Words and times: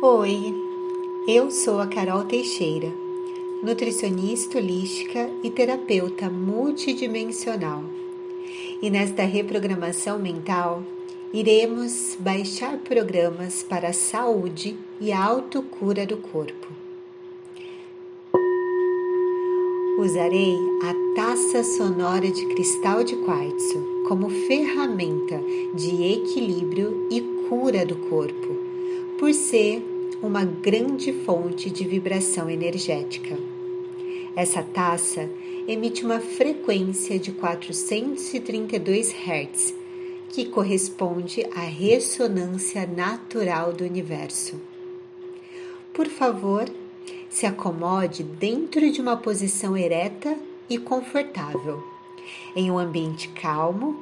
Oi, 0.00 0.54
eu 1.26 1.50
sou 1.50 1.80
a 1.80 1.86
Carol 1.88 2.22
Teixeira, 2.22 2.92
nutricionista 3.60 4.58
holística 4.58 5.28
e 5.42 5.50
terapeuta 5.50 6.30
multidimensional. 6.30 7.82
E 8.80 8.90
nesta 8.90 9.24
reprogramação 9.24 10.16
mental, 10.16 10.84
iremos 11.34 12.16
baixar 12.20 12.78
programas 12.78 13.64
para 13.64 13.88
a 13.88 13.92
saúde 13.92 14.76
e 15.00 15.10
a 15.10 15.20
autocura 15.20 16.06
do 16.06 16.18
corpo. 16.18 16.68
Usarei 19.98 20.54
a 20.84 21.16
taça 21.16 21.64
sonora 21.64 22.30
de 22.30 22.46
cristal 22.46 23.02
de 23.02 23.16
quartzo 23.16 23.84
como 24.06 24.30
ferramenta 24.30 25.42
de 25.74 26.04
equilíbrio 26.04 27.08
e 27.10 27.20
cura 27.48 27.84
do 27.84 27.96
corpo, 28.08 28.57
por 29.18 29.34
ser 29.34 29.82
uma 30.22 30.44
grande 30.44 31.12
fonte 31.24 31.68
de 31.70 31.84
vibração 31.84 32.48
energética. 32.48 33.36
Essa 34.36 34.62
taça 34.62 35.28
emite 35.66 36.04
uma 36.04 36.20
frequência 36.20 37.18
de 37.18 37.32
432 37.32 39.12
Hz, 39.12 39.74
que 40.28 40.44
corresponde 40.44 41.44
à 41.52 41.62
ressonância 41.62 42.86
natural 42.86 43.72
do 43.72 43.82
universo. 43.82 44.60
Por 45.92 46.06
favor, 46.06 46.70
se 47.28 47.44
acomode 47.44 48.22
dentro 48.22 48.90
de 48.92 49.00
uma 49.00 49.16
posição 49.16 49.76
ereta 49.76 50.38
e 50.70 50.78
confortável, 50.78 51.82
em 52.54 52.70
um 52.70 52.78
ambiente 52.78 53.28
calmo 53.30 54.00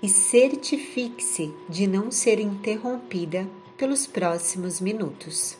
e 0.00 0.08
certifique-se 0.08 1.52
de 1.68 1.88
não 1.88 2.12
ser 2.12 2.38
interrompida 2.38 3.48
pelos 3.76 4.06
próximos 4.06 4.80
minutos. 4.80 5.56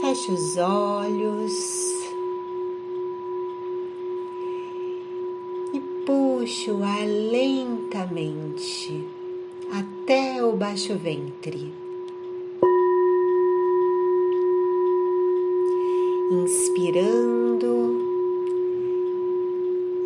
Feche 0.00 0.32
os 0.32 0.56
olhos 0.56 1.52
e 5.72 5.80
puxe 6.04 6.70
o 6.70 6.82
ar 6.82 7.06
lentamente 7.06 9.04
até 9.70 10.42
o 10.44 10.52
baixo 10.52 10.96
ventre. 10.96 11.72
Inspirando 16.30 18.06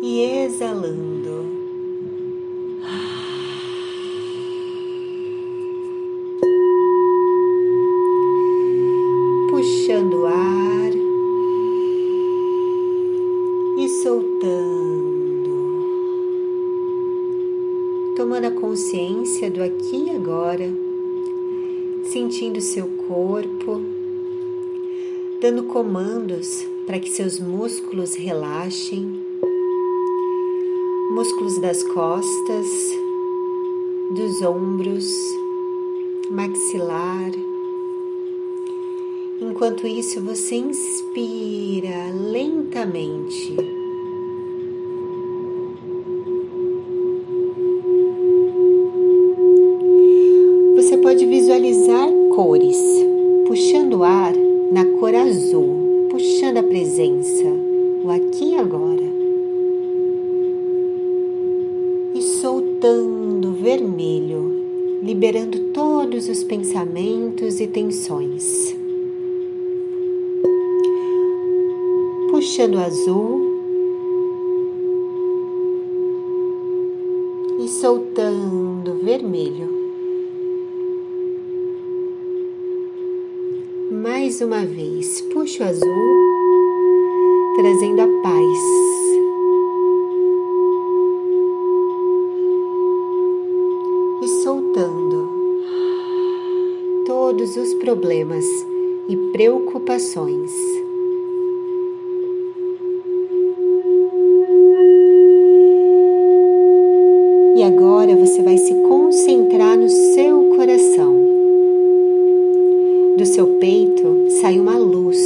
e 0.01 0.21
exalando. 0.45 1.30
Ombros, 34.41 35.07
maxilar. 36.31 37.31
Enquanto 39.41 39.87
isso, 39.87 40.21
você 40.21 40.55
inspira 40.55 42.11
lentamente 42.13 43.55
cores, 52.41 52.77
puxando 53.45 53.99
o 53.99 54.03
ar 54.03 54.33
na 54.71 54.83
cor 54.99 55.13
azul, 55.13 56.07
puxando 56.09 56.57
a 56.57 56.63
presença, 56.63 57.30
liberando 65.21 65.59
todos 65.71 66.27
os 66.27 66.43
pensamentos 66.43 67.59
e 67.59 67.67
tensões. 67.67 68.75
Puxando 72.31 72.79
azul 72.79 73.39
e 77.59 77.67
soltando 77.67 78.95
vermelho. 79.03 79.79
mais 83.91 84.41
uma 84.41 84.65
vez. 84.65 85.21
Puxa 85.31 85.63
o 85.63 85.67
azul, 85.67 85.87
trazendo 87.57 88.01
a 88.01 88.07
paz. 88.23 88.59
E 94.23 94.27
soltando 94.43 95.10
todos 97.31 97.55
os 97.55 97.73
problemas 97.75 98.43
e 99.07 99.15
preocupações. 99.31 100.51
E 107.55 107.63
agora 107.63 108.17
você 108.17 108.41
vai 108.43 108.57
se 108.57 108.73
concentrar 108.73 109.77
no 109.77 109.87
seu 109.87 110.49
coração. 110.57 111.15
Do 113.17 113.25
seu 113.25 113.47
peito 113.61 114.29
sai 114.41 114.59
uma 114.59 114.77
luz 114.77 115.17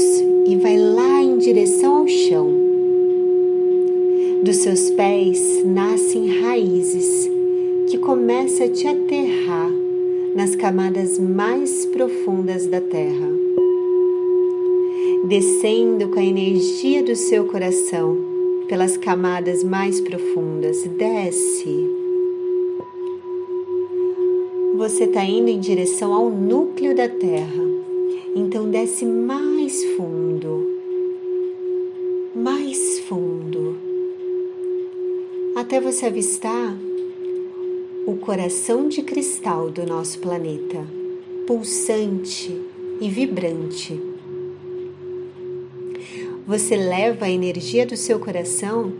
e 0.45 0.55
vai 0.57 0.77
lá 0.77 1.23
em 1.23 1.39
direção 1.39 1.97
ao 2.01 2.07
chão. 2.07 2.47
Dos 4.43 4.57
seus 4.57 4.91
pés 4.91 5.63
nascem 5.65 6.39
raízes 6.41 7.27
que 7.89 7.97
começam 7.97 8.67
a 8.67 8.69
te 8.69 8.87
aterrar 8.87 9.85
nas 10.35 10.53
camadas 10.53 11.17
mais 11.17 11.69
profundas 11.95 12.67
da 12.67 12.81
terra. 12.81 13.29
Descendo 15.29 16.09
com 16.09 16.19
a 16.19 16.23
energia 16.23 17.01
do 17.01 17.15
seu 17.15 17.45
coração 17.45 18.17
pelas 18.67 18.97
camadas 18.97 19.63
mais 19.63 20.01
profundas, 20.01 20.83
desce 20.83 21.89
você 24.75 25.05
está 25.05 25.23
indo 25.23 25.47
em 25.47 25.57
direção 25.57 26.13
ao 26.13 26.29
núcleo 26.29 26.93
da 26.93 27.07
Terra. 27.07 27.63
Então 28.35 28.69
desce 28.69 29.05
mais 29.05 29.85
fundo, 29.95 30.67
mais 32.35 32.99
fundo, 33.07 33.77
até 35.55 35.79
você 35.79 36.07
avistar 36.07 36.77
o 38.05 38.17
coração 38.17 38.89
de 38.89 39.01
cristal 39.01 39.69
do 39.71 39.85
nosso 39.85 40.19
planeta, 40.19 40.85
pulsante 41.45 42.59
e 42.99 43.09
vibrante. 43.09 43.99
Você 46.47 46.75
leva 46.75 47.25
a 47.25 47.29
energia 47.29 47.85
do 47.85 47.95
seu 47.95 48.19
coração 48.19 48.93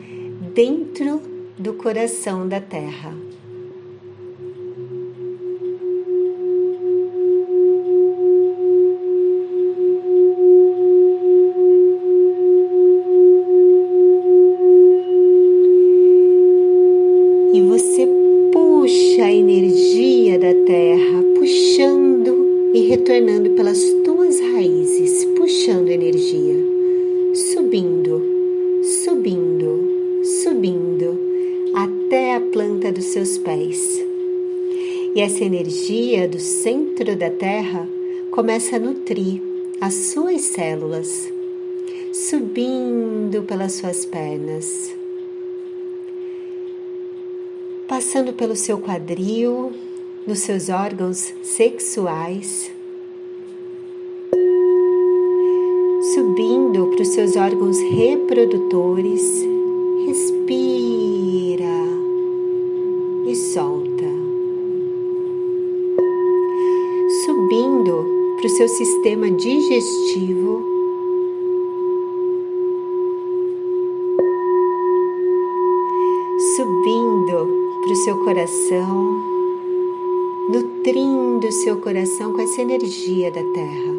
dentro 0.54 1.22
do 1.58 1.74
coração 1.74 2.48
da 2.48 2.60
Terra. 2.60 3.14
Retornando 22.82 23.52
pelas 23.52 23.82
tuas 24.04 24.40
raízes, 24.40 25.26
puxando 25.38 25.90
energia, 25.90 26.56
subindo, 27.34 28.22
subindo, 29.04 30.24
subindo 30.24 31.20
até 31.74 32.36
a 32.36 32.42
planta 32.42 32.92
dos 32.92 33.06
seus 33.06 33.38
pés. 33.38 34.04
E 35.16 35.22
essa 35.22 35.44
energia 35.44 36.28
do 36.28 36.40
centro 36.40 37.16
da 37.16 37.30
Terra 37.30 37.88
começa 38.32 38.76
a 38.76 38.80
nutrir 38.80 39.42
as 39.80 39.94
suas 39.94 40.42
células, 40.42 41.32
subindo 42.12 43.44
pelas 43.44 43.74
suas 43.74 44.06
pernas, 44.06 44.94
passando 47.88 48.34
pelo 48.34 48.56
seu 48.56 48.78
quadril, 48.78 49.72
nos 50.28 50.40
seus 50.40 50.70
órgãos 50.70 51.34
sexuais, 51.44 52.72
subindo 56.14 56.88
para 56.88 57.02
os 57.02 57.08
seus 57.10 57.36
órgãos 57.36 57.80
reprodutores. 57.80 59.46
Respira 60.06 60.56
e 63.26 63.36
solta. 63.36 64.06
Subindo 67.26 68.06
para 68.38 68.46
o 68.46 68.50
seu 68.50 68.68
sistema 68.68 69.30
digestivo. 69.32 70.64
Subindo 76.56 77.48
para 77.84 77.92
o 77.92 77.96
seu 77.96 78.18
coração, 78.24 79.35
nutrindo 80.50 81.52
seu 81.52 81.78
coração 81.78 82.32
com 82.34 82.42
essa 82.42 82.62
energia 82.62 83.32
da 83.32 83.42
terra. 83.42 83.96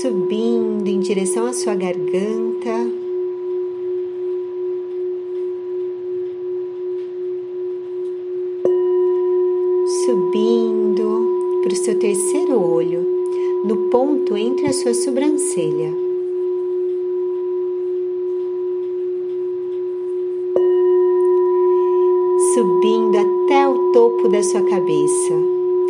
Subindo 0.00 0.88
em 0.88 1.00
direção 1.00 1.46
à 1.46 1.52
sua 1.52 1.74
garganta, 1.74 2.70
subindo 10.04 11.62
para 11.62 11.72
o 11.72 11.76
seu 11.76 11.98
terceiro 11.98 12.60
olho, 12.60 13.06
no 13.64 13.88
ponto 13.90 14.36
entre 14.36 14.66
a 14.66 14.72
sua 14.72 14.94
sobrancelha. 14.94 16.07
Subindo 22.58 23.16
até 23.16 23.68
o 23.68 23.92
topo 23.92 24.28
da 24.28 24.42
sua 24.42 24.60
cabeça, 24.62 25.32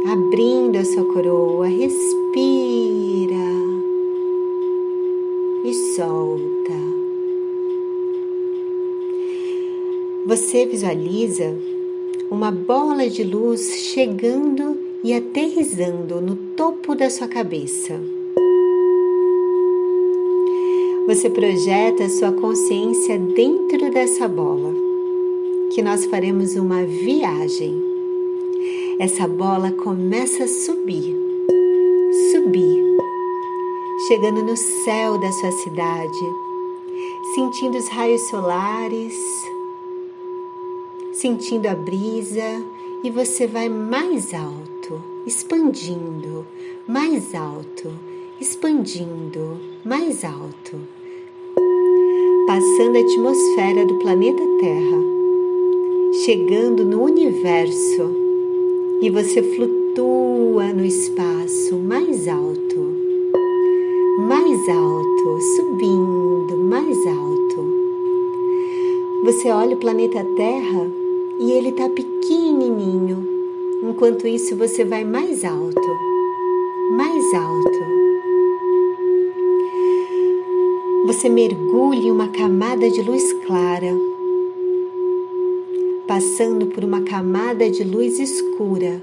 abrindo 0.06 0.76
a 0.76 0.84
sua 0.84 1.02
coroa, 1.02 1.66
respira 1.66 1.96
e 5.64 5.72
solta. 5.96 6.74
Você 10.26 10.66
visualiza 10.66 11.56
uma 12.30 12.50
bola 12.50 13.08
de 13.08 13.24
luz 13.24 13.74
chegando 13.94 14.76
e 15.02 15.14
aterrizando 15.14 16.20
no 16.20 16.36
topo 16.54 16.94
da 16.94 17.08
sua 17.08 17.28
cabeça. 17.28 17.98
Você 21.06 21.30
projeta 21.30 22.04
a 22.04 22.10
sua 22.10 22.32
consciência 22.32 23.18
dentro 23.18 23.90
dessa 23.90 24.28
bola, 24.28 24.77
que 25.74 25.82
nós 25.82 26.04
faremos 26.06 26.56
uma 26.56 26.84
viagem. 26.84 27.82
Essa 28.98 29.28
bola 29.28 29.70
começa 29.72 30.44
a 30.44 30.48
subir, 30.48 31.16
subir, 32.32 32.84
chegando 34.08 34.42
no 34.42 34.56
céu 34.56 35.18
da 35.18 35.30
sua 35.32 35.52
cidade, 35.52 36.24
sentindo 37.34 37.78
os 37.78 37.88
raios 37.88 38.22
solares 38.28 39.14
sentindo 41.18 41.66
a 41.66 41.74
brisa 41.74 42.64
e 43.02 43.10
você 43.10 43.48
vai 43.48 43.68
mais 43.68 44.32
alto, 44.32 45.02
expandindo, 45.26 46.46
mais 46.86 47.34
alto, 47.34 47.92
expandindo, 48.40 49.58
mais 49.84 50.24
alto, 50.24 50.80
passando 52.46 52.96
a 52.96 53.00
atmosfera 53.00 53.84
do 53.84 53.98
planeta 53.98 54.42
Terra, 54.60 55.17
chegando 56.12 56.84
no 56.84 57.02
universo 57.02 58.10
e 59.00 59.10
você 59.10 59.42
flutua 59.42 60.72
no 60.72 60.84
espaço 60.84 61.76
mais 61.76 62.26
alto, 62.26 62.94
mais 64.20 64.68
alto, 64.68 65.40
subindo 65.56 66.56
mais 66.56 66.96
alto. 67.06 67.78
Você 69.24 69.50
olha 69.50 69.76
o 69.76 69.78
planeta 69.78 70.24
Terra 70.34 70.90
e 71.38 71.52
ele 71.52 71.68
está 71.68 71.88
pequenininho. 71.88 73.26
Enquanto 73.82 74.26
isso, 74.26 74.56
você 74.56 74.84
vai 74.84 75.04
mais 75.04 75.44
alto, 75.44 75.88
mais 76.96 77.34
alto. 77.34 77.78
Você 81.06 81.28
mergulha 81.28 82.08
em 82.08 82.10
uma 82.10 82.28
camada 82.28 82.90
de 82.90 83.02
luz 83.02 83.32
clara, 83.46 83.96
passando 86.08 86.66
por 86.66 86.82
uma 86.82 87.02
camada 87.02 87.70
de 87.70 87.84
luz 87.84 88.18
escura, 88.18 89.00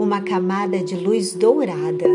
uma 0.00 0.20
camada 0.22 0.78
de 0.78 0.96
luz 0.96 1.34
dourada. 1.34 2.08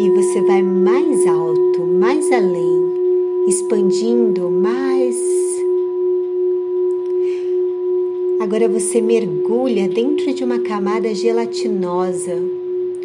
E 0.00 0.10
você 0.10 0.40
vai 0.40 0.62
mais 0.62 1.26
alto, 1.26 1.82
mais 1.82 2.32
além, 2.32 3.46
expandindo 3.46 4.50
mais 4.50 5.30
Agora 8.40 8.66
você 8.70 9.02
mergulha 9.02 9.86
dentro 9.86 10.32
de 10.32 10.42
uma 10.42 10.60
camada 10.60 11.14
gelatinosa 11.14 12.36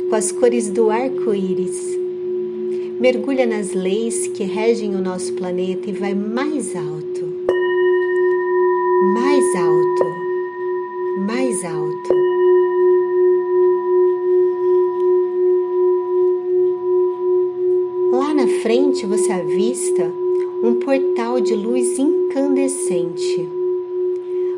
com 0.10 0.16
as 0.16 0.32
cores 0.32 0.70
do 0.70 0.90
arco-íris. 0.90 2.00
Mergulha 3.02 3.46
nas 3.46 3.74
leis 3.74 4.28
que 4.28 4.46
regem 4.46 4.96
o 4.96 5.02
nosso 5.02 5.34
planeta 5.34 5.90
e 5.90 5.94
vai 5.94 6.16
mais 6.16 6.74
alto, 6.74 7.35
mais 9.04 9.56
alto, 9.56 10.06
mais 11.28 11.66
alto. 11.66 12.14
Lá 18.12 18.34
na 18.34 18.48
frente 18.62 19.06
você 19.06 19.32
avista 19.32 20.12
um 20.64 20.76
portal 20.76 21.40
de 21.40 21.56
luz 21.56 22.00
incandescente 22.00 23.56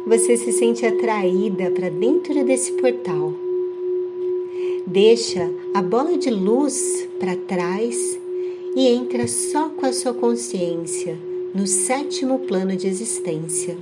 você 0.07 0.37
se 0.37 0.53
sente 0.53 0.85
atraída 0.85 1.69
para 1.69 1.89
dentro 1.89 2.41
desse 2.45 2.71
portal. 2.71 3.33
Deixa 4.85 5.51
a 5.73 5.81
bola 5.81 6.17
de 6.17 6.29
luz 6.29 7.05
para 7.19 7.35
trás 7.35 8.17
e 8.73 8.87
entra 8.87 9.27
só 9.27 9.67
com 9.67 9.85
a 9.85 9.91
sua 9.91 10.13
consciência 10.13 11.17
no 11.53 11.67
sétimo 11.67 12.39
plano 12.39 12.73
de 12.77 12.87
existência. 12.87 13.77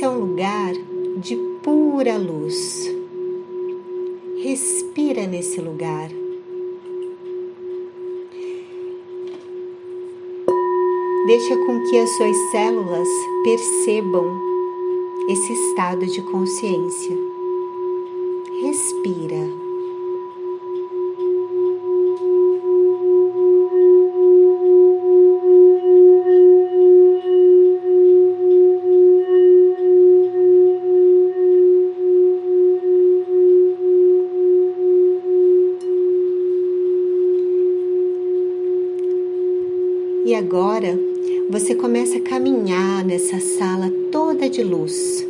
Esse 0.00 0.06
é 0.06 0.08
um 0.08 0.18
lugar 0.18 0.72
de 1.18 1.36
pura 1.62 2.16
luz. 2.16 2.90
Respira 4.42 5.26
nesse 5.26 5.60
lugar. 5.60 6.08
Deixa 11.26 11.54
com 11.54 11.84
que 11.84 11.98
as 11.98 12.08
suas 12.16 12.36
células 12.50 13.08
percebam 13.44 14.40
esse 15.28 15.52
estado 15.52 16.06
de 16.06 16.22
consciência. 16.22 17.16
Respira. 18.62 19.59
Agora 40.50 40.98
você 41.48 41.76
começa 41.76 42.18
a 42.18 42.20
caminhar 42.20 43.04
nessa 43.04 43.38
sala 43.38 43.88
toda 44.10 44.50
de 44.50 44.64
luz, 44.64 45.24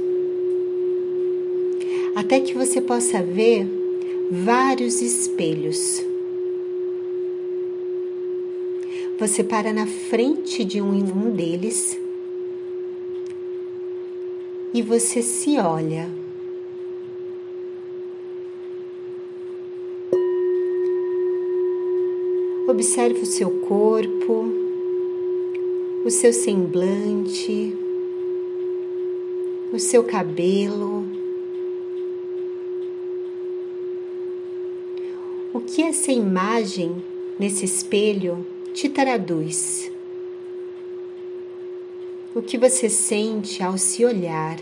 até 2.15 2.41
que 2.41 2.55
você 2.55 2.81
possa 2.81 3.23
ver 3.23 3.69
vários 4.31 5.03
espelhos. 5.03 6.03
Você 9.19 9.45
para 9.45 9.75
na 9.75 9.87
frente 9.87 10.65
de 10.65 10.81
um, 10.81 10.89
um 10.89 11.31
deles 11.31 12.01
e 14.73 14.81
você 14.81 15.21
se 15.21 15.59
olha. 15.59 16.09
Observe 22.67 23.21
o 23.21 23.27
seu 23.27 23.51
corpo 23.51 24.60
o 26.03 26.11
seu 26.11 26.33
semblante, 26.33 27.77
o 29.71 29.79
seu 29.79 30.03
cabelo. 30.03 31.05
O 35.53 35.61
que 35.61 35.83
essa 35.83 36.11
imagem 36.11 37.03
nesse 37.39 37.67
espelho 37.67 38.47
te 38.73 38.89
traduz? 38.89 39.93
O 42.35 42.41
que 42.41 42.57
você 42.57 42.89
sente 42.89 43.63
ao 43.63 43.77
se 43.77 44.03
olhar? 44.05 44.59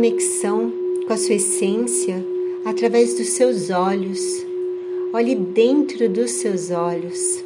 Conexão 0.00 0.72
com 1.06 1.12
a 1.12 1.16
sua 1.18 1.34
essência 1.34 2.24
através 2.64 3.18
dos 3.18 3.28
seus 3.28 3.68
olhos. 3.68 4.18
Olhe 5.12 5.34
dentro 5.34 6.08
dos 6.08 6.30
seus 6.30 6.70
olhos. 6.70 7.44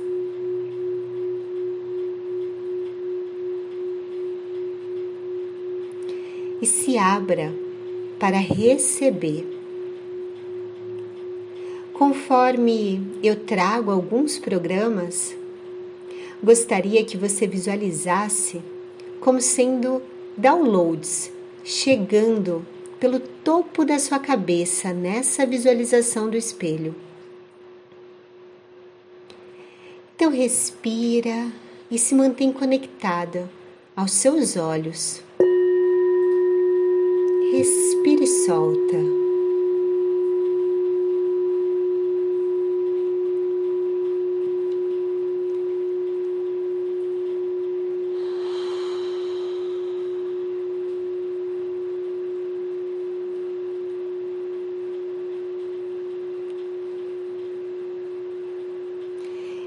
E 6.63 6.67
se 6.67 6.97
abra 6.97 7.53
para 8.21 8.37
receber. 8.37 9.45
Conforme 11.93 13.05
eu 13.21 13.35
trago 13.35 13.91
alguns 13.91 14.39
programas, 14.39 15.35
gostaria 16.41 17.05
que 17.05 17.17
você 17.17 17.49
visualizasse 17.49 18.63
como 19.19 19.41
sendo 19.41 20.01
downloads 20.37 21.34
chegando 21.65 22.65
pelo 23.01 23.19
topo 23.19 23.85
da 23.85 23.99
sua 23.99 24.19
cabeça 24.19 24.93
nessa 24.93 25.47
visualização 25.47 26.29
do 26.29 26.37
espelho. 26.37 26.95
Então 30.15 30.31
respira 30.31 31.51
e 31.91 31.99
se 31.99 32.15
mantém 32.15 32.53
conectada 32.53 33.51
aos 33.97 34.13
seus 34.13 34.57
olhos. 34.57 35.21
Respira 37.53 38.23
e 38.23 38.27
solta. 38.27 39.24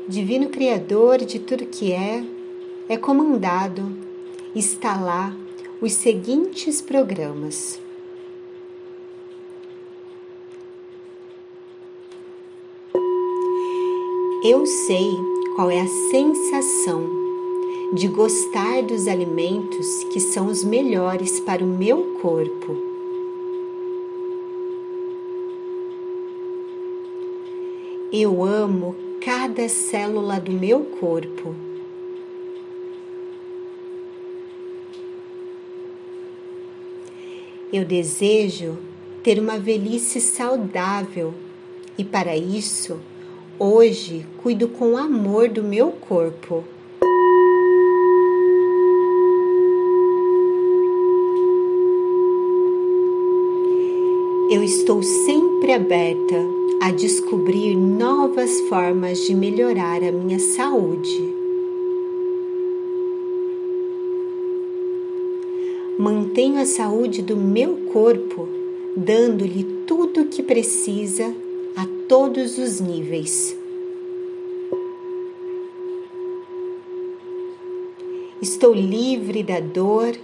Divino 0.09 0.47
Criador 0.47 1.17
de 1.17 1.37
tudo 1.37 1.65
que 1.65 1.91
é, 1.91 2.23
é 2.87 2.95
comandado, 2.95 3.91
está 4.55 4.97
lá 4.97 5.35
os 5.81 5.91
seguintes 5.91 6.81
programas. 6.81 7.77
Eu 14.45 14.65
sei 14.65 15.09
qual 15.57 15.69
é 15.69 15.81
a 15.81 15.87
sensação 16.09 17.05
de 17.93 18.07
gostar 18.07 18.83
dos 18.83 19.09
alimentos 19.09 20.05
que 20.13 20.21
são 20.21 20.47
os 20.47 20.63
melhores 20.63 21.41
para 21.41 21.61
o 21.61 21.67
meu 21.67 22.17
corpo. 22.21 22.77
Eu 28.09 28.41
amo 28.41 28.95
cada 29.27 29.67
célula 29.67 30.39
do 30.39 30.53
meu 30.53 30.85
corpo. 30.85 31.53
Eu 37.73 37.83
desejo 37.83 38.77
ter 39.21 39.37
uma 39.37 39.59
velhice 39.59 40.21
saudável 40.21 41.33
e, 41.97 42.05
para 42.05 42.37
isso, 42.37 43.01
hoje 43.59 44.25
cuido 44.41 44.69
com 44.69 44.95
amor 44.95 45.49
do 45.49 45.61
meu 45.61 45.91
corpo. 45.91 46.63
Eu 54.49 54.63
estou 54.63 55.03
sempre 55.03 55.73
aberta 55.73 56.56
a 56.79 56.91
descobrir 56.91 57.75
novas 57.75 58.61
formas 58.61 59.19
de 59.19 59.33
melhorar 59.33 60.03
a 60.03 60.11
minha 60.11 60.39
saúde. 60.39 61.35
Mantenho 65.97 66.61
a 66.61 66.65
saúde 66.65 67.23
do 67.23 67.35
meu 67.35 67.77
corpo, 67.91 68.47
dando-lhe 68.95 69.63
tudo 69.87 70.21
o 70.21 70.27
que 70.27 70.43
precisa 70.43 71.33
a 71.75 71.87
todos 72.07 72.59
os 72.59 72.79
níveis. 72.79 73.57
Estou 78.39 78.71
livre 78.71 79.41
da 79.41 79.59
dor 79.59 80.15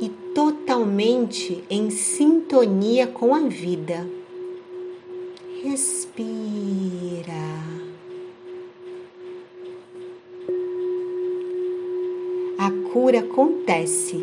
e 0.00 0.08
totalmente 0.34 1.62
em 1.70 1.90
sintonia 1.90 3.06
com 3.06 3.32
a 3.32 3.40
vida. 3.42 4.21
Respira. 5.62 7.32
A 12.58 12.68
cura 12.92 13.20
acontece. 13.20 14.16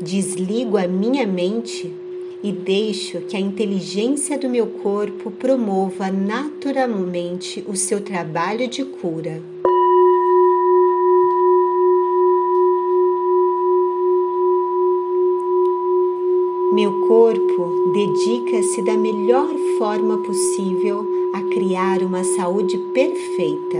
Desligo 0.00 0.78
a 0.78 0.88
minha 0.88 1.26
mente 1.26 1.92
e 2.42 2.50
deixo 2.50 3.20
que 3.26 3.36
a 3.36 3.40
inteligência 3.40 4.38
do 4.38 4.48
meu 4.48 4.68
corpo 4.68 5.30
promova 5.30 6.10
naturalmente 6.10 7.62
o 7.68 7.76
seu 7.76 8.00
trabalho 8.00 8.66
de 8.66 8.86
cura. 8.86 9.42
Meu 16.74 16.90
corpo 17.06 17.92
dedica-se 17.92 18.82
da 18.82 18.96
melhor 18.96 19.48
forma 19.78 20.18
possível 20.18 21.06
a 21.32 21.40
criar 21.54 22.02
uma 22.02 22.24
saúde 22.24 22.76
perfeita. 22.92 23.78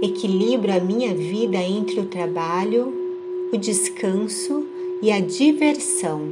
Equilibro 0.00 0.72
a 0.72 0.78
minha 0.78 1.12
vida 1.12 1.58
entre 1.58 1.98
o 1.98 2.06
trabalho, 2.06 2.94
o 3.52 3.56
descanso 3.56 4.64
e 5.02 5.10
a 5.10 5.18
diversão. 5.18 6.28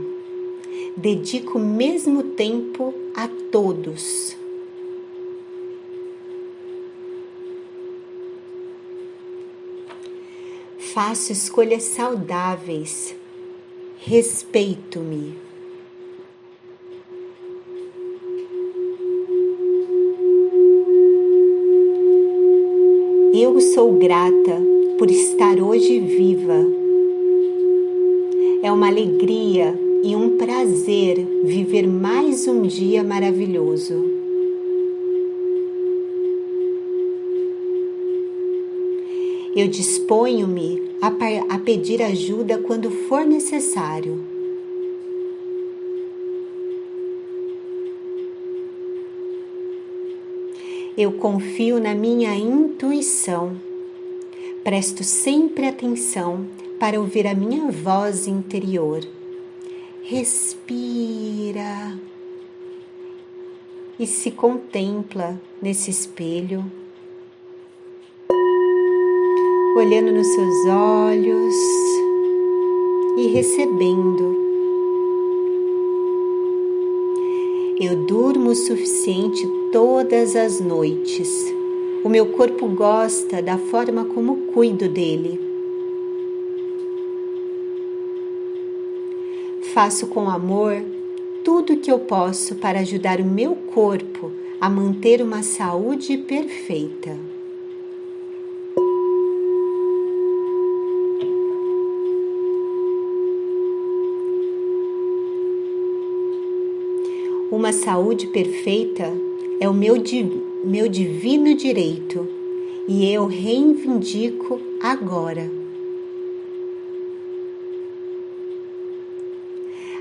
Dedico 0.97 1.59
o 1.59 1.61
mesmo 1.61 2.23
tempo 2.23 2.95
a 3.17 3.27
todos. 3.51 4.40
Faço 11.03 11.33
escolhas 11.33 11.85
saudáveis. 11.85 13.17
Respeito-me. 14.01 15.35
Eu 23.33 23.59
sou 23.63 23.95
grata 23.95 24.61
por 24.99 25.11
estar 25.11 25.59
hoje 25.59 26.01
viva. 26.01 26.67
É 28.63 28.71
uma 28.71 28.89
alegria 28.89 29.75
e 30.05 30.15
um 30.15 30.37
prazer 30.37 31.17
viver 31.45 31.87
mais 31.87 32.47
um 32.47 32.61
dia 32.61 33.03
maravilhoso. 33.03 34.05
Eu 39.57 39.67
disponho-me 39.67 40.90
a, 41.01 41.09
a 41.55 41.59
pedir 41.59 42.03
ajuda 42.03 42.59
quando 42.59 42.91
for 42.91 43.25
necessário. 43.25 44.23
Eu 50.97 51.13
confio 51.13 51.81
na 51.81 51.95
minha 51.95 52.35
intuição. 52.35 53.57
Presto 54.63 55.03
sempre 55.03 55.67
atenção 55.67 56.47
para 56.79 57.01
ouvir 57.01 57.27
a 57.27 57.35
minha 57.35 57.71
voz 57.71 58.27
interior. 58.27 59.01
Respira 60.03 61.99
e 63.99 64.07
se 64.07 64.31
contempla 64.31 65.41
nesse 65.63 65.91
espelho 65.91 66.71
olhando 69.77 70.11
nos 70.11 70.27
seus 70.27 70.67
olhos 70.67 71.55
e 73.17 73.29
recebendo. 73.29 74.37
Eu 77.79 77.97
durmo 78.05 78.51
o 78.51 78.55
suficiente 78.55 79.47
todas 79.73 80.35
as 80.35 80.61
noites. 80.61 81.31
O 82.03 82.09
meu 82.09 82.27
corpo 82.33 82.67
gosta 82.67 83.41
da 83.41 83.57
forma 83.57 84.05
como 84.05 84.53
cuido 84.53 84.89
dele. 84.89 85.41
Faço 89.73 90.09
com 90.09 90.29
amor 90.29 90.83
tudo 91.45 91.75
o 91.75 91.77
que 91.79 91.93
eu 91.93 92.01
posso 92.01 92.57
para 92.57 92.81
ajudar 92.81 93.21
o 93.21 93.25
meu 93.25 93.55
corpo 93.55 94.33
a 94.61 94.69
manter 94.69 95.23
uma 95.23 95.43
saúde 95.43 96.19
perfeita. 96.19 97.40
Uma 107.51 107.73
saúde 107.73 108.29
perfeita 108.29 109.13
é 109.59 109.69
o 109.69 109.75
meu, 109.75 109.95
meu 110.65 110.89
divino 110.89 111.57
direito 111.57 112.29
e 112.87 113.13
eu 113.13 113.27
reivindico 113.27 114.61
agora. 114.81 115.51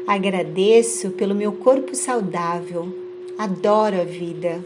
Agradeço 0.06 1.10
pelo 1.10 1.34
meu 1.34 1.51
corpo 1.51 1.96
saudável, 1.96 2.88
adoro 3.36 4.00
a 4.00 4.03
vida. 4.03 4.63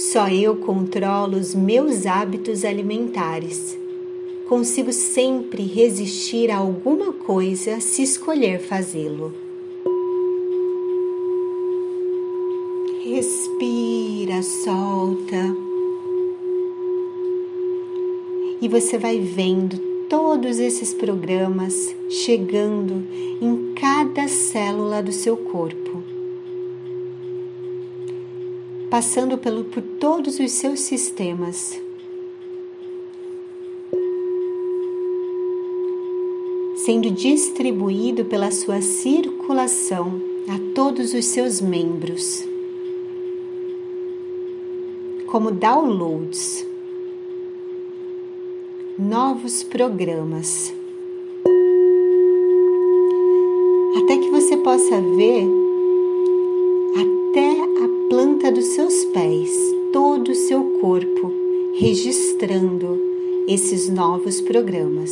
Só 0.00 0.30
eu 0.30 0.56
controlo 0.56 1.36
os 1.36 1.54
meus 1.54 2.06
hábitos 2.06 2.64
alimentares. 2.64 3.78
Consigo 4.48 4.94
sempre 4.94 5.62
resistir 5.62 6.50
a 6.50 6.56
alguma 6.56 7.12
coisa 7.12 7.80
se 7.80 8.02
escolher 8.02 8.60
fazê-lo. 8.60 9.30
Respira, 13.04 14.42
solta. 14.42 15.54
E 18.62 18.68
você 18.68 18.96
vai 18.96 19.20
vendo 19.20 19.78
todos 20.08 20.58
esses 20.58 20.94
programas 20.94 21.94
chegando 22.08 23.04
em 23.38 23.74
cada 23.74 24.26
célula 24.28 25.02
do 25.02 25.12
seu 25.12 25.36
corpo 25.36 25.89
passando 28.90 29.38
pelo, 29.38 29.64
por 29.64 29.80
todos 29.80 30.40
os 30.40 30.50
seus 30.50 30.80
sistemas. 30.80 31.80
Sendo 36.76 37.10
distribuído 37.10 38.24
pela 38.24 38.50
sua 38.50 38.82
circulação 38.82 40.20
a 40.48 40.74
todos 40.74 41.14
os 41.14 41.24
seus 41.26 41.60
membros, 41.60 42.44
como 45.26 45.52
downloads, 45.52 46.66
novos 48.98 49.62
programas, 49.62 50.74
até 54.02 54.18
que 54.18 54.30
você 54.30 54.56
possa 54.56 55.00
ver 55.16 55.59
dos 58.50 58.66
seus 58.66 59.04
pés, 59.06 59.50
todo 59.92 60.30
o 60.30 60.34
seu 60.34 60.62
corpo, 60.80 61.32
registrando 61.78 62.98
esses 63.46 63.88
novos 63.88 64.40
programas. 64.40 65.10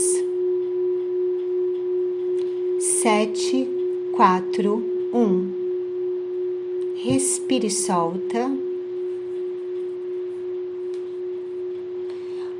Sete, 2.81 3.69
quatro, 4.13 4.83
um. 5.13 5.47
Respire 6.97 7.69
e 7.69 7.71
solta. 7.71 8.51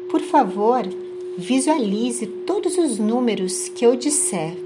Por 0.09 0.21
favor, 0.21 0.83
visualize 1.37 2.27
todos 2.47 2.79
os 2.79 2.99
números 2.99 3.69
que 3.69 3.85
eu 3.85 3.97
disser. 3.97 4.57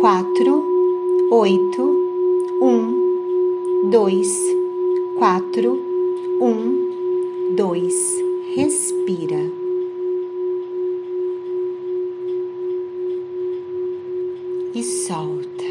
Quatro 0.00 0.76
oito, 1.30 2.05
um, 2.60 3.90
dois, 3.90 4.28
quatro, 5.18 5.78
um, 6.40 7.54
dois. 7.54 7.94
Respira. 8.54 9.52
E 14.74 14.82
solta. 14.82 15.64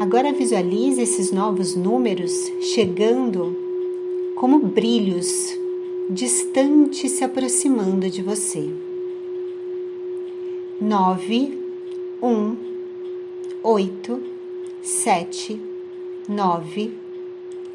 Agora 0.00 0.32
visualize 0.32 1.00
esses 1.00 1.30
novos 1.30 1.76
números 1.76 2.32
chegando 2.60 3.54
como 4.36 4.58
brilhos 4.58 5.59
distante 6.10 7.08
se 7.08 7.22
aproximando 7.22 8.10
de 8.10 8.20
você. 8.20 8.68
Nove, 10.80 11.56
um, 12.20 12.56
oito, 13.62 14.20
sete, 14.82 15.60
nove, 16.28 16.92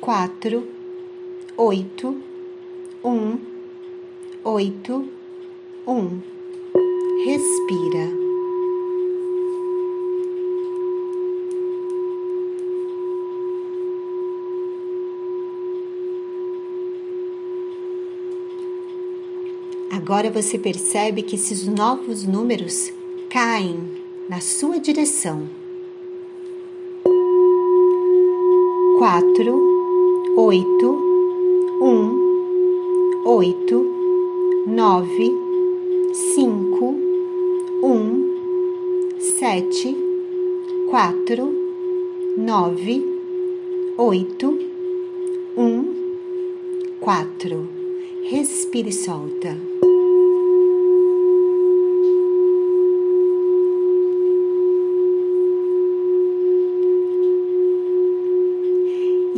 quatro, 0.01 0.67
oito, 1.55 2.21
um, 3.01 3.37
oito, 4.43 5.07
um. 5.87 6.19
Respira. 7.25 8.24
Agora 20.07 20.29
você 20.29 20.59
percebe 20.59 21.23
que 21.23 21.33
esses 21.33 21.65
novos 21.65 22.25
números 22.25 22.93
caem 23.27 23.79
na 24.29 24.39
sua 24.39 24.79
direção. 24.79 25.49
Quatro, 28.99 30.35
oito, 30.37 30.85
um, 31.81 33.23
oito, 33.25 33.83
nove, 34.67 35.33
cinco, 36.35 36.85
um, 37.81 39.17
sete, 39.39 39.97
quatro, 40.91 41.51
nove, 42.37 43.03
oito, 43.97 44.55
um, 45.57 45.83
quatro. 46.99 47.67
Respire 48.21 48.89
e 48.89 48.93
solta. 48.93 49.74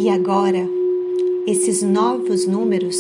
E 0.08 0.10
agora, 0.10 0.70
esses 1.46 1.84
novos 1.84 2.48
números 2.48 2.98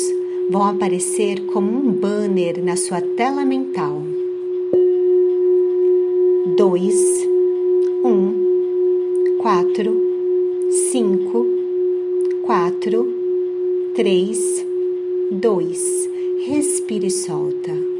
vão 0.50 0.66
aparecer 0.66 1.46
como 1.46 1.72
um 1.72 1.90
banner 1.90 2.62
na 2.62 2.76
sua 2.76 3.00
tela 3.00 3.46
mental. 3.46 4.04
2, 6.58 7.30
1, 8.04 9.38
4, 9.38 10.02
5, 10.92 11.46
4, 12.42 13.08
3, 13.96 14.66
2. 15.32 16.10
Respire 16.46 17.08
e 17.08 17.12
solta. 17.12 17.98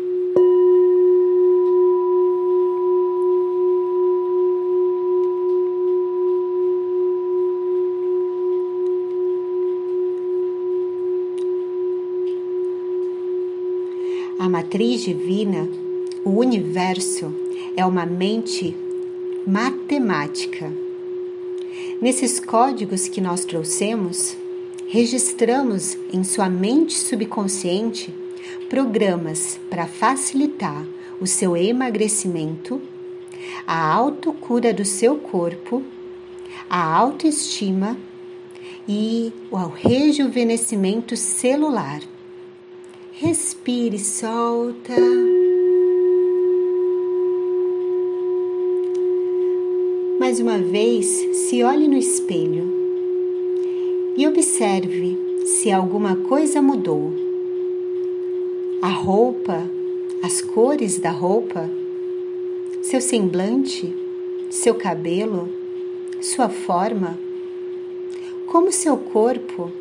A 14.40 14.47
matriz 14.58 15.02
divina, 15.02 15.70
o 16.26 16.32
universo, 16.32 17.32
é 17.76 17.86
uma 17.86 18.08
mente 18.08 18.76
matemática. 19.46 20.74
Nesses 22.02 22.40
códigos 22.40 23.08
que 23.08 23.22
nós 23.22 23.46
trouxemos, 23.46 24.36
registramos 24.88 25.96
em 26.12 26.24
sua 26.24 26.50
mente 26.50 26.96
subconsciente 26.96 28.12
programas 28.68 29.60
para 29.70 29.86
facilitar 29.86 30.84
o 31.22 31.28
seu 31.28 31.56
emagrecimento, 31.56 32.82
a 33.68 33.94
autocura 33.94 34.74
do 34.74 34.86
seu 34.86 35.18
corpo, 35.18 35.84
a 36.68 36.84
autoestima 36.84 37.96
e 38.90 39.32
o 39.52 39.58
rejuvenescimento 39.68 41.16
celular. 41.16 42.02
Respire, 43.20 43.98
solta. 43.98 44.94
Mais 50.20 50.40
uma 50.40 50.60
vez, 50.60 51.08
se 51.34 51.64
olhe 51.64 51.88
no 51.88 51.98
espelho 51.98 52.72
e 54.16 54.28
observe 54.28 55.18
se 55.48 55.72
alguma 55.72 56.16
coisa 56.16 56.62
mudou. 56.62 57.12
A 58.84 58.90
roupa, 58.90 59.68
as 60.22 60.40
cores 60.40 61.00
da 61.00 61.10
roupa, 61.10 61.68
seu 62.84 63.02
semblante, 63.02 63.92
seu 64.52 64.76
cabelo, 64.76 65.50
sua 66.22 66.50
forma, 66.50 67.18
como 68.46 68.72
seu 68.72 68.96
corpo 68.96 69.72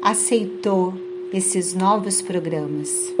aceitou 0.00 0.94
esses 1.32 1.74
novos 1.74 2.22
programas. 2.22 3.14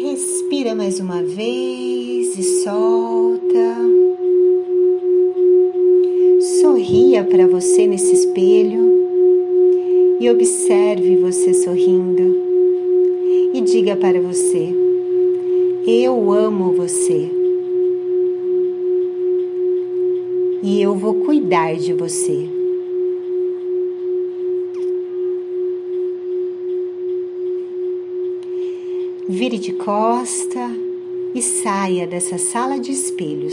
Respira 0.00 0.74
mais 0.74 0.98
uma 0.98 1.22
vez 1.22 2.36
e 2.36 2.42
solta. 2.62 3.76
Sorria 6.60 7.24
para 7.24 7.46
você 7.46 7.86
nesse 7.86 8.12
espelho 8.12 9.06
e 10.20 10.28
observe 10.30 11.16
você 11.16 11.54
sorrindo 11.54 12.36
e 13.54 13.60
diga 13.60 13.96
para 13.96 14.20
você: 14.20 14.74
Eu 15.86 16.32
amo 16.32 16.72
você. 16.72 17.45
E 20.66 20.82
eu 20.82 20.96
vou 20.96 21.14
cuidar 21.24 21.76
de 21.76 21.92
você. 21.92 22.48
Vire 29.28 29.58
de 29.58 29.72
costa 29.74 30.68
e 31.32 31.40
saia 31.40 32.04
dessa 32.04 32.36
sala 32.36 32.80
de 32.80 32.90
espelhos. 32.90 33.52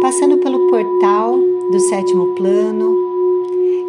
Passando 0.00 0.38
pelo 0.38 0.70
portal 0.70 1.38
do 1.70 1.78
sétimo 1.80 2.34
plano, 2.34 2.96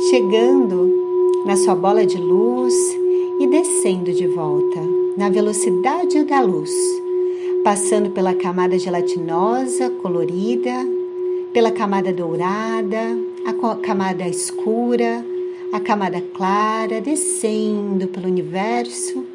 chegando 0.10 1.44
na 1.46 1.56
sua 1.56 1.76
bola 1.76 2.06
de 2.06 2.18
luz 2.18 2.76
e 3.40 3.48
descendo 3.48 4.12
de 4.12 4.28
volta 4.28 4.82
na 5.16 5.30
velocidade 5.30 6.26
da 6.26 6.42
luz, 6.42 6.74
passando 7.64 8.10
pela 8.10 8.34
camada 8.34 8.78
gelatinosa 8.78 9.90
colorida 10.02 11.00
pela 11.54 11.72
camada 11.72 12.14
dourada, 12.14 13.18
a 13.46 13.76
camada 13.76 14.28
escura, 14.28 15.24
a 15.74 15.80
camada 15.80 16.22
clara, 16.34 17.02
descendo 17.02 18.08
pelo 18.08 18.28
universo, 18.28 19.26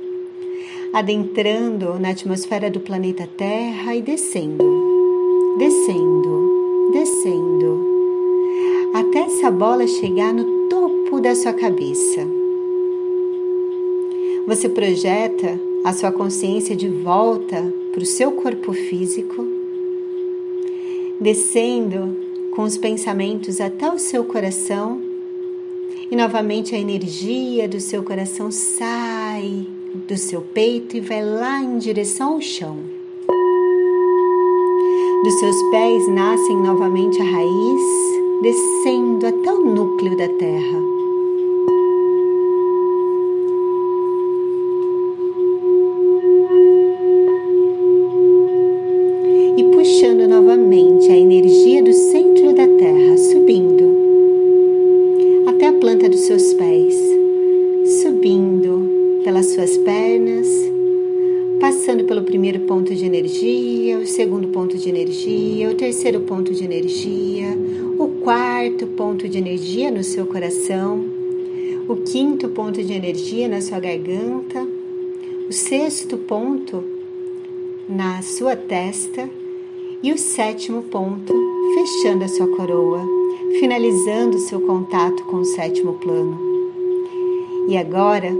adentrando 0.92 1.98
na 1.98 2.10
atmosfera 2.10 2.70
do 2.70 2.80
planeta 2.80 3.28
Terra 3.36 3.94
e 3.94 4.00
descendo, 4.00 4.64
descendo, 5.58 6.90
descendo, 6.92 7.86
até 8.94 9.20
essa 9.20 9.50
bola 9.50 9.86
chegar 9.86 10.32
no 10.32 10.68
topo 10.68 11.20
da 11.20 11.34
sua 11.34 11.52
cabeça. 11.52 12.22
Você 14.46 14.68
projeta 14.68 15.58
a 15.84 15.92
sua 15.92 16.12
consciência 16.12 16.74
de 16.74 16.88
volta 16.88 17.62
para 17.92 18.02
o 18.02 18.06
seu 18.06 18.32
corpo 18.32 18.72
físico 18.72 19.55
descendo 21.20 22.16
com 22.54 22.62
os 22.62 22.76
pensamentos 22.76 23.60
até 23.60 23.90
o 23.90 23.98
seu 23.98 24.24
coração 24.24 25.00
e 26.10 26.16
novamente 26.16 26.74
a 26.74 26.78
energia 26.78 27.68
do 27.68 27.80
seu 27.80 28.02
coração 28.02 28.50
sai 28.50 29.66
do 30.06 30.16
seu 30.16 30.40
peito 30.40 30.96
e 30.96 31.00
vai 31.00 31.24
lá 31.24 31.60
em 31.60 31.78
direção 31.78 32.34
ao 32.34 32.40
chão. 32.40 32.76
Dos 35.24 35.34
seus 35.40 35.62
pés 35.70 36.08
nascem 36.08 36.56
novamente 36.58 37.20
a 37.20 37.24
raiz, 37.24 38.42
descendo 38.42 39.26
até 39.26 39.52
o 39.52 39.64
núcleo 39.64 40.16
da 40.16 40.28
terra. 40.28 40.85
Terceiro 65.76 66.20
ponto 66.22 66.52
de 66.52 66.64
energia, 66.64 67.48
o 67.98 68.08
quarto 68.22 68.86
ponto 68.86 69.28
de 69.28 69.38
energia 69.38 69.90
no 69.90 70.02
seu 70.02 70.26
coração, 70.26 71.04
o 71.88 71.96
quinto 71.96 72.48
ponto 72.48 72.82
de 72.82 72.92
energia 72.92 73.46
na 73.46 73.60
sua 73.60 73.78
garganta, 73.78 74.66
o 75.48 75.52
sexto 75.52 76.16
ponto 76.16 76.82
na 77.88 78.20
sua 78.22 78.56
testa 78.56 79.30
e 80.02 80.12
o 80.12 80.18
sétimo 80.18 80.82
ponto 80.82 81.32
fechando 81.74 82.24
a 82.24 82.28
sua 82.28 82.48
coroa, 82.48 83.00
finalizando 83.60 84.36
o 84.36 84.40
seu 84.40 84.60
contato 84.60 85.22
com 85.24 85.36
o 85.36 85.44
sétimo 85.44 85.94
plano. 85.94 86.36
E 87.68 87.76
agora 87.76 88.30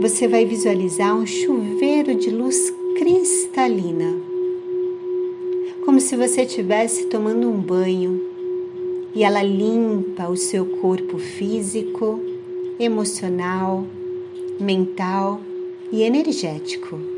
você 0.00 0.26
vai 0.26 0.44
visualizar 0.44 1.16
um 1.16 1.26
chuveiro 1.26 2.14
de 2.14 2.30
luz 2.30 2.74
cristalina 2.96 4.25
como 5.96 6.06
se 6.06 6.14
você 6.14 6.42
estivesse 6.42 7.06
tomando 7.06 7.48
um 7.48 7.58
banho 7.58 8.20
e 9.14 9.24
ela 9.24 9.42
limpa 9.42 10.28
o 10.28 10.36
seu 10.36 10.66
corpo 10.66 11.16
físico, 11.16 12.20
emocional, 12.78 13.82
mental 14.60 15.40
e 15.90 16.02
energético. 16.02 17.15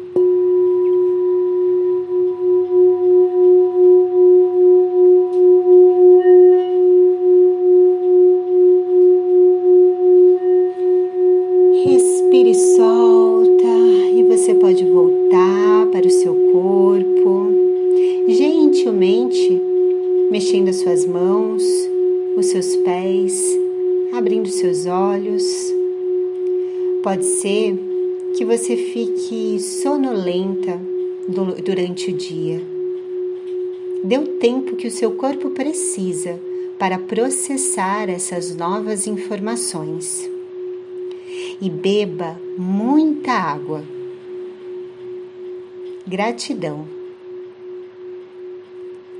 Você 28.69 28.77
fique 28.77 29.59
sonolenta 29.61 30.79
durante 31.65 32.11
o 32.11 32.13
dia. 32.15 32.61
Dê 34.05 34.19
o 34.19 34.37
tempo 34.37 34.77
que 34.77 34.87
o 34.87 34.91
seu 34.91 35.13
corpo 35.13 35.49
precisa 35.53 36.39
para 36.79 36.99
processar 36.99 38.11
essas 38.11 38.55
novas 38.55 39.07
informações. 39.07 40.31
E 41.63 41.71
beba 41.71 42.39
muita 42.59 43.33
água. 43.33 43.83
Gratidão. 46.07 46.98